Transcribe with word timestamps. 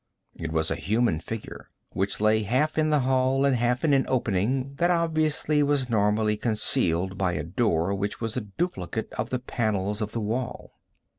It 0.35 0.51
was 0.51 0.71
a 0.71 0.75
human 0.75 1.19
figure, 1.19 1.69
which 1.91 2.19
lay 2.19 2.41
half 2.41 2.79
in 2.79 2.89
the 2.89 3.01
hall 3.01 3.45
and 3.45 3.55
half 3.55 3.85
in 3.85 3.93
an 3.93 4.07
opening 4.09 4.73
that 4.79 4.89
obviously 4.89 5.61
was 5.61 5.91
normally 5.91 6.37
concealed 6.37 7.19
by 7.19 7.33
a 7.33 7.43
door 7.43 7.93
which 7.93 8.19
was 8.19 8.35
a 8.35 8.41
duplicate 8.41 9.13
of 9.13 9.29
the 9.29 9.37
panels 9.37 10.01
of 10.01 10.11
the 10.11 10.19
wall. 10.19 10.73